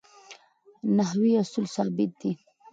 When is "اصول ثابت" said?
1.41-2.09